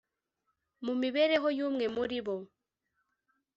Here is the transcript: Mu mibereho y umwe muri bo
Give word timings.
Mu 0.85 0.93
mibereho 1.01 1.47
y 1.57 1.61
umwe 1.67 1.85
muri 1.95 2.19
bo 2.25 2.35